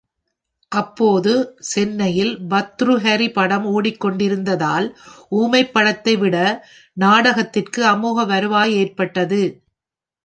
[0.71, 1.33] அப்போது
[1.59, 4.87] சென்னையில் பர்த்ருஹரி படமும் ஒடிக்கொண்டிருந்ததால்
[5.29, 6.37] ஊமைப் படத்தைவிட
[6.97, 9.41] நாடகத்திற்கு அமோகமான வருவாய் ஏற்பட்டது.